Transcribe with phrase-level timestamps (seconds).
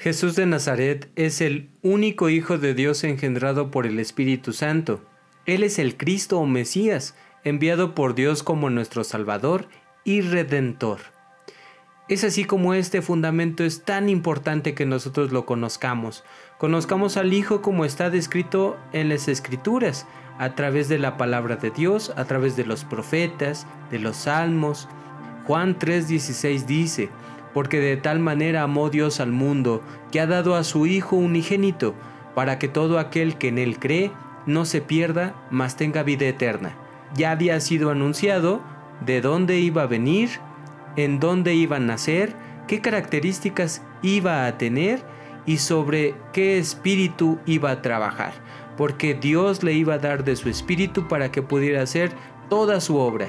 [0.00, 5.04] Jesús de Nazaret es el único Hijo de Dios engendrado por el Espíritu Santo.
[5.44, 9.68] Él es el Cristo o Mesías, enviado por Dios como nuestro Salvador
[10.02, 11.00] y Redentor.
[12.08, 16.24] Es así como este fundamento es tan importante que nosotros lo conozcamos.
[16.56, 20.06] Conozcamos al Hijo como está descrito en las Escrituras,
[20.38, 24.88] a través de la palabra de Dios, a través de los profetas, de los salmos.
[25.46, 27.10] Juan 3:16 dice,
[27.54, 31.94] porque de tal manera amó Dios al mundo, que ha dado a su Hijo unigénito,
[32.34, 34.12] para que todo aquel que en él cree
[34.46, 36.76] no se pierda, mas tenga vida eterna.
[37.14, 38.60] Ya había sido anunciado
[39.04, 40.30] de dónde iba a venir,
[40.96, 42.34] en dónde iba a nacer,
[42.66, 45.02] qué características iba a tener
[45.46, 48.32] y sobre qué espíritu iba a trabajar,
[48.76, 52.12] porque Dios le iba a dar de su espíritu para que pudiera hacer
[52.48, 53.28] toda su obra.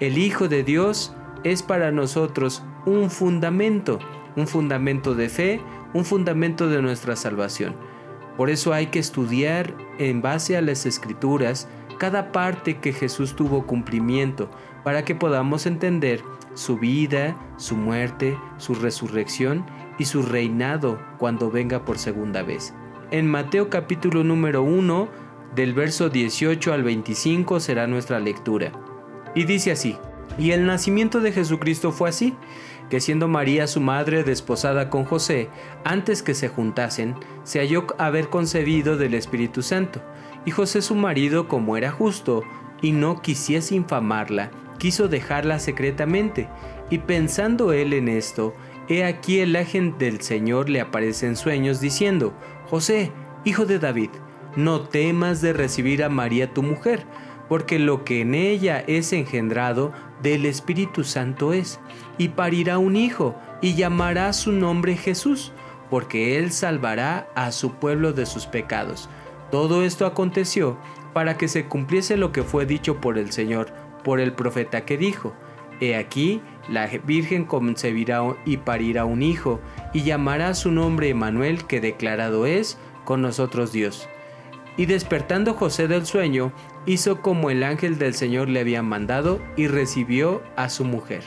[0.00, 1.14] El Hijo de Dios
[1.44, 3.98] es para nosotros un fundamento,
[4.36, 5.60] un fundamento de fe,
[5.94, 7.74] un fundamento de nuestra salvación.
[8.36, 13.66] Por eso hay que estudiar en base a las escrituras cada parte que Jesús tuvo
[13.66, 14.48] cumplimiento
[14.84, 16.22] para que podamos entender
[16.54, 19.64] su vida, su muerte, su resurrección
[19.98, 22.74] y su reinado cuando venga por segunda vez.
[23.10, 25.08] En Mateo capítulo número 1,
[25.54, 28.72] del verso 18 al 25 será nuestra lectura.
[29.34, 29.96] Y dice así,
[30.36, 32.34] y el nacimiento de Jesucristo fue así,
[32.90, 35.48] que siendo María su madre desposada con José,
[35.84, 40.00] antes que se juntasen, se halló haber concebido del Espíritu Santo.
[40.44, 42.44] Y José su marido, como era justo,
[42.80, 46.48] y no quisiese infamarla, quiso dejarla secretamente.
[46.90, 48.54] Y pensando él en esto,
[48.88, 52.32] he aquí el ángel del Señor le aparece en sueños, diciendo,
[52.66, 53.12] José,
[53.44, 54.10] hijo de David,
[54.56, 57.04] no temas de recibir a María tu mujer,
[57.48, 61.80] porque lo que en ella es engendrado del Espíritu Santo es,
[62.16, 65.52] y parirá un hijo, y llamará su nombre Jesús,
[65.90, 69.08] porque él salvará a su pueblo de sus pecados.
[69.50, 70.76] Todo esto aconteció
[71.12, 73.72] para que se cumpliese lo que fue dicho por el Señor,
[74.04, 75.34] por el profeta que dijo,
[75.80, 79.60] He aquí, la Virgen concebirá y parirá un hijo,
[79.92, 84.08] y llamará su nombre Emanuel, que declarado es, con nosotros Dios.
[84.78, 86.52] Y despertando José del sueño,
[86.86, 91.24] hizo como el ángel del Señor le había mandado y recibió a su mujer.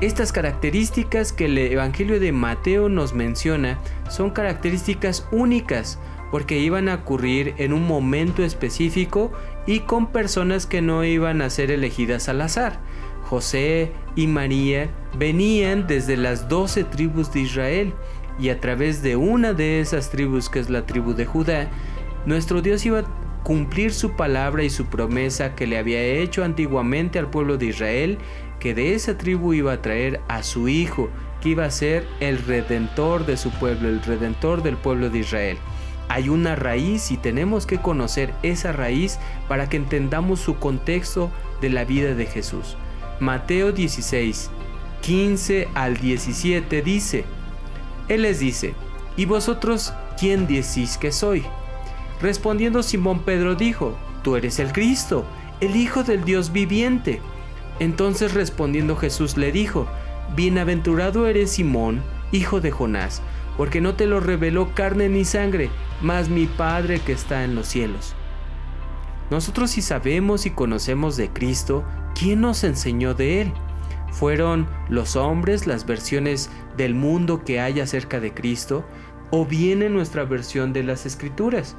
[0.00, 3.78] Estas características que el Evangelio de Mateo nos menciona
[4.08, 5.98] son características únicas
[6.30, 9.32] porque iban a ocurrir en un momento específico
[9.66, 12.80] y con personas que no iban a ser elegidas al azar.
[13.28, 14.88] José y María
[15.18, 17.92] venían desde las doce tribus de Israel
[18.38, 21.68] y a través de una de esas tribus que es la tribu de Judá,
[22.24, 27.18] nuestro Dios iba a cumplir su palabra y su promesa que le había hecho antiguamente
[27.18, 28.18] al pueblo de Israel,
[28.60, 31.08] que de esa tribu iba a traer a su hijo,
[31.40, 35.58] que iba a ser el redentor de su pueblo, el redentor del pueblo de Israel.
[36.08, 41.70] Hay una raíz y tenemos que conocer esa raíz para que entendamos su contexto de
[41.70, 42.76] la vida de Jesús.
[43.20, 44.50] Mateo 16,
[45.00, 47.24] 15 al 17 dice,
[48.08, 48.74] Él les dice,
[49.16, 51.44] ¿y vosotros quién decís que soy?
[52.20, 55.24] Respondiendo Simón Pedro dijo, Tú eres el Cristo,
[55.60, 57.20] el Hijo del Dios viviente.
[57.78, 59.86] Entonces respondiendo Jesús le dijo,
[60.34, 63.22] Bienaventurado eres Simón, hijo de Jonás,
[63.56, 65.70] porque no te lo reveló carne ni sangre,
[66.02, 68.14] mas mi Padre que está en los cielos.
[69.30, 71.84] Nosotros si sabemos y conocemos de Cristo,
[72.18, 73.52] ¿quién nos enseñó de Él?
[74.10, 78.84] ¿Fueron los hombres las versiones del mundo que hay acerca de Cristo?
[79.30, 81.76] ¿O viene nuestra versión de las Escrituras?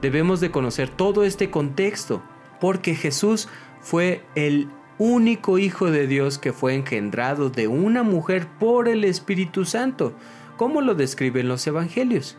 [0.00, 2.22] Debemos de conocer todo este contexto,
[2.60, 3.48] porque Jesús
[3.80, 4.68] fue el
[4.98, 10.14] único Hijo de Dios que fue engendrado de una mujer por el Espíritu Santo,
[10.56, 12.36] como lo describen los Evangelios.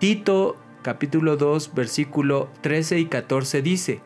[0.00, 4.00] Tito capítulo 2 versículo 13 y 14 dice,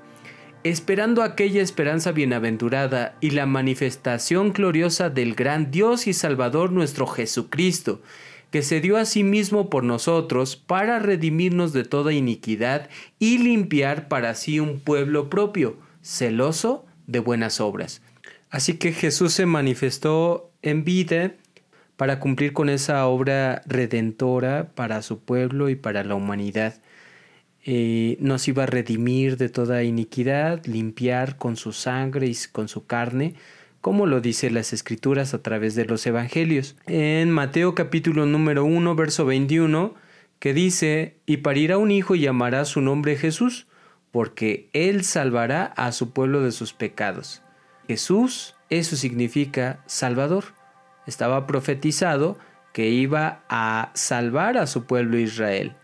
[0.65, 8.01] esperando aquella esperanza bienaventurada y la manifestación gloriosa del gran Dios y Salvador nuestro Jesucristo,
[8.51, 14.09] que se dio a sí mismo por nosotros para redimirnos de toda iniquidad y limpiar
[14.09, 18.03] para sí un pueblo propio, celoso de buenas obras.
[18.51, 21.33] Así que Jesús se manifestó en vida
[21.97, 26.75] para cumplir con esa obra redentora para su pueblo y para la humanidad.
[27.65, 32.87] Eh, nos iba a redimir de toda iniquidad, limpiar con su sangre y con su
[32.87, 33.35] carne,
[33.81, 36.77] como lo dice las escrituras a través de los evangelios.
[36.87, 39.95] En Mateo capítulo número 1, verso 21,
[40.41, 43.69] que dice, y parirá un hijo y llamará su nombre Jesús,
[44.11, 47.43] porque él salvará a su pueblo de sus pecados.
[47.87, 50.45] Jesús Eso significa Salvador.
[51.07, 52.39] Estaba profetizado
[52.73, 55.77] que iba a salvar a su pueblo Israel.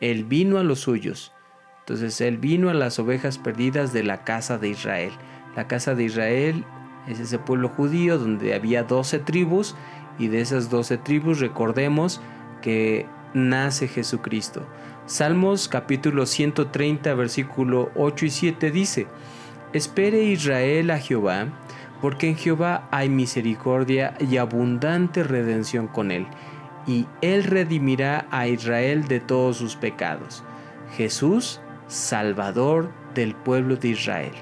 [0.00, 1.32] Él vino a los suyos.
[1.80, 5.12] Entonces Él vino a las ovejas perdidas de la casa de Israel.
[5.56, 6.64] La casa de Israel
[7.08, 9.74] es ese pueblo judío donde había doce tribus
[10.18, 12.20] y de esas doce tribus recordemos
[12.62, 14.66] que nace Jesucristo.
[15.06, 19.06] Salmos capítulo 130 versículo 8 y 7 dice,
[19.72, 21.46] Espere Israel a Jehová,
[22.00, 26.26] porque en Jehová hay misericordia y abundante redención con él,
[26.90, 30.42] y él redimirá a Israel de todos sus pecados.
[30.96, 34.32] Jesús, Salvador del pueblo de Israel.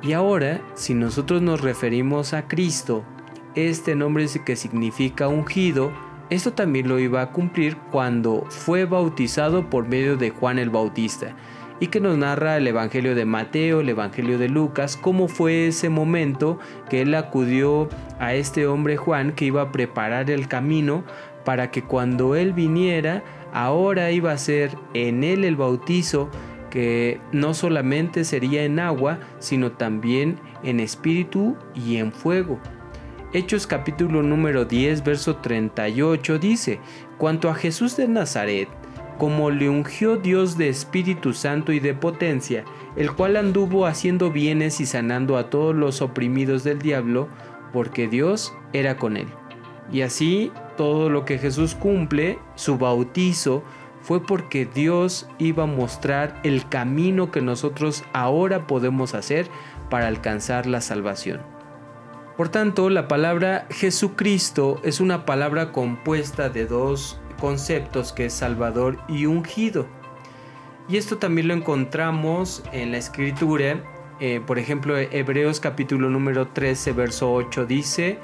[0.00, 3.04] Y ahora, si nosotros nos referimos a Cristo,
[3.54, 5.92] este nombre que significa ungido,
[6.30, 11.36] esto también lo iba a cumplir cuando fue bautizado por medio de Juan el Bautista,
[11.78, 15.88] y que nos narra el Evangelio de Mateo, el Evangelio de Lucas, cómo fue ese
[15.88, 16.58] momento
[16.88, 17.88] que él acudió
[18.18, 21.04] a este hombre Juan que iba a preparar el camino
[21.44, 23.22] para que cuando él viniera,
[23.52, 26.30] ahora iba a ser en él el bautizo
[26.70, 32.58] que no solamente sería en agua, sino también en espíritu y en fuego.
[33.34, 36.80] Hechos capítulo número 10, verso 38 dice,
[37.16, 38.68] Cuanto a Jesús de Nazaret,
[39.16, 44.80] como le ungió Dios de Espíritu Santo y de potencia, el cual anduvo haciendo bienes
[44.80, 47.28] y sanando a todos los oprimidos del diablo,
[47.72, 49.28] porque Dios era con él.
[49.90, 53.64] Y así todo lo que Jesús cumple, su bautizo,
[54.02, 59.46] fue porque Dios iba a mostrar el camino que nosotros ahora podemos hacer
[59.88, 61.61] para alcanzar la salvación.
[62.42, 68.98] Por tanto, la palabra Jesucristo es una palabra compuesta de dos conceptos que es Salvador
[69.08, 69.86] y ungido.
[70.88, 73.84] Y esto también lo encontramos en la escritura.
[74.18, 78.18] Eh, por ejemplo, Hebreos capítulo número 13, verso 8 dice,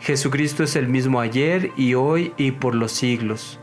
[0.00, 3.58] Jesucristo es el mismo ayer y hoy y por los siglos.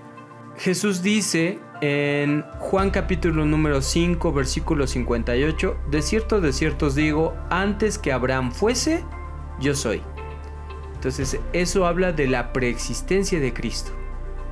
[0.57, 7.35] Jesús dice en Juan capítulo número 5 versículo 58, de cierto, de cierto os digo,
[7.51, 9.03] antes que Abraham fuese,
[9.63, 10.01] yo soy.
[10.93, 13.91] Entonces eso habla de la preexistencia de Cristo.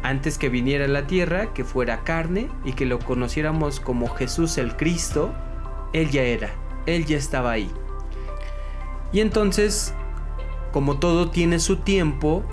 [0.04, 4.58] Antes que viniera a la tierra, que fuera carne y que lo conociéramos como Jesús
[4.58, 5.34] el Cristo,
[5.94, 6.50] Él ya era,
[6.88, 7.70] Él ya estaba ahí.
[9.14, 9.94] Y entonces,
[10.72, 12.44] como todo tiene su tiempo,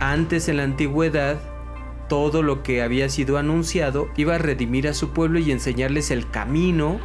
[0.00, 1.38] antes en la antigüedad
[2.08, 6.28] todo lo que había sido anunciado, iba a redimir a su pueblo y enseñarles el
[6.30, 6.98] camino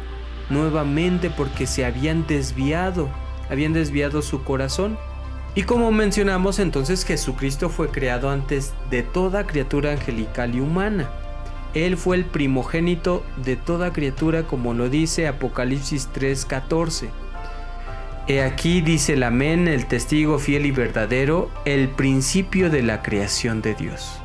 [0.50, 3.08] nuevamente porque se habían desviado,
[3.50, 4.98] habían desviado su corazón.
[5.54, 11.10] Y como mencionamos, entonces Jesucristo fue creado antes de toda criatura angelical y humana.
[11.74, 17.08] Él fue el primogénito de toda criatura, como lo dice Apocalipsis 3:14.
[18.26, 23.60] He aquí dice el amén, el testigo fiel y verdadero, el principio de la creación
[23.62, 24.20] de Dios.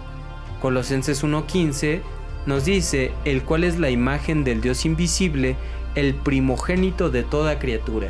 [0.62, 2.02] Colosenses 1.15
[2.46, 5.56] nos dice, el cual es la imagen del Dios invisible,
[5.96, 8.10] el primogénito de toda criatura.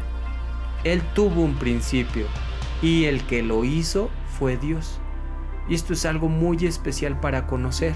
[0.86, 2.28] Él tuvo un principio
[2.82, 5.02] y el que lo hizo fue Dios.
[5.68, 7.96] Y esto es algo muy especial para conocer,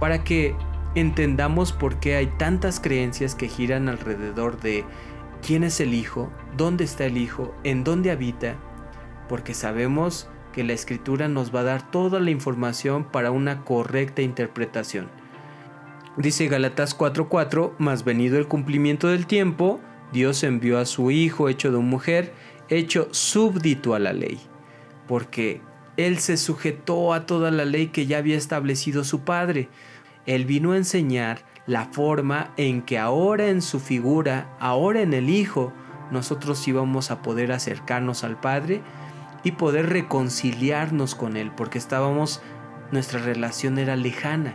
[0.00, 0.56] para que
[0.94, 4.84] entendamos por qué hay tantas creencias que giran alrededor de
[5.46, 8.56] quién es el Hijo, dónde está el Hijo, en dónde habita,
[9.28, 14.22] porque sabemos que la escritura nos va a dar toda la información para una correcta
[14.22, 15.10] interpretación.
[16.16, 19.80] Dice Galatas 4:4, más venido el cumplimiento del tiempo,
[20.14, 22.32] Dios envió a su Hijo hecho de mujer,
[22.68, 24.38] hecho súbdito a la ley,
[25.08, 25.60] porque
[25.96, 29.68] Él se sujetó a toda la ley que ya había establecido su Padre.
[30.24, 35.28] Él vino a enseñar la forma en que ahora en su figura, ahora en el
[35.28, 35.72] Hijo,
[36.12, 38.82] nosotros íbamos a poder acercarnos al Padre
[39.42, 42.40] y poder reconciliarnos con Él, porque estábamos,
[42.92, 44.54] nuestra relación era lejana.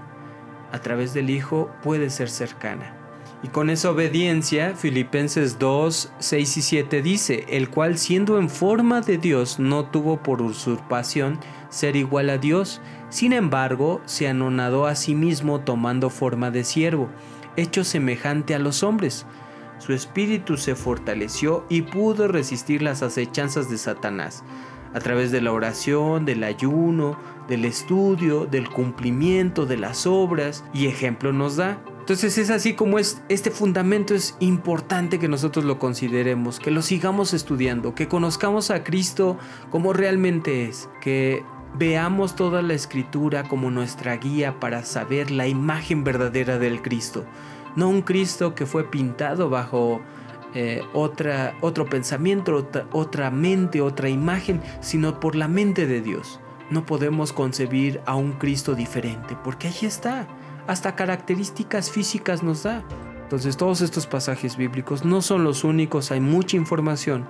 [0.72, 2.99] A través del Hijo puede ser cercana.
[3.42, 9.00] Y con esa obediencia, Filipenses 2, 6 y 7 dice, el cual siendo en forma
[9.00, 14.96] de Dios no tuvo por usurpación ser igual a Dios, sin embargo se anonadó a
[14.96, 17.10] sí mismo tomando forma de siervo,
[17.56, 19.26] hecho semejante a los hombres.
[19.78, 24.44] Su espíritu se fortaleció y pudo resistir las acechanzas de Satanás
[24.94, 27.18] a través de la oración, del ayuno,
[27.48, 32.98] del estudio, del cumplimiento de las obras y ejemplo nos da Entonces es así como
[32.98, 38.72] es, este fundamento es importante que nosotros lo consideremos, que lo sigamos estudiando, que conozcamos
[38.72, 39.38] a Cristo
[39.70, 41.44] como realmente es, que
[41.76, 47.26] veamos toda la escritura como nuestra guía para saber la imagen verdadera del Cristo,
[47.76, 50.02] no un Cristo que fue pintado bajo
[50.56, 56.40] eh, otra, otro pensamiento, otra, otra mente, otra imagen, sino por la mente de Dios.
[56.72, 60.28] No podemos concebir a un Cristo diferente, porque ahí está
[60.70, 62.84] hasta características físicas nos da.
[63.24, 67.28] Entonces todos estos pasajes bíblicos no son los únicos, hay mucha información,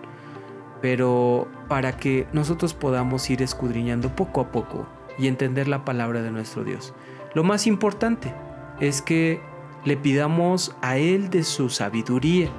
[0.81, 4.86] pero para que nosotros podamos ir escudriñando poco a poco
[5.17, 6.93] y entender la palabra de nuestro Dios.
[7.34, 8.34] Lo más importante
[8.81, 9.41] es que
[9.86, 12.50] le pidamos a Él de su sabiduría,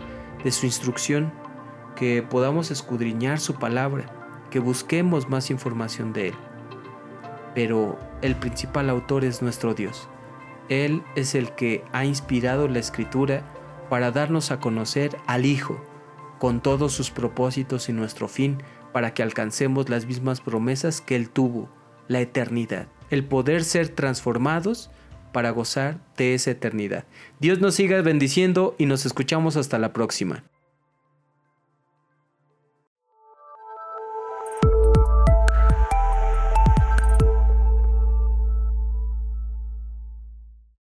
[0.43, 1.31] de su instrucción,
[1.95, 4.07] que podamos escudriñar su palabra,
[4.49, 6.35] que busquemos más información de Él.
[7.55, 10.09] Pero el principal autor es nuestro Dios.
[10.71, 13.45] Él es el que ha inspirado la escritura
[13.91, 15.85] para darnos a conocer al Hijo,
[16.39, 18.63] con todos sus propósitos y nuestro fin,
[18.93, 21.69] para que alcancemos las mismas promesas que Él tuvo,
[22.09, 24.91] la eternidad, el poder ser transformados
[25.33, 27.05] para gozar de esa eternidad.
[27.41, 30.45] Dios nos siga bendiciendo y nos escuchamos hasta la próxima.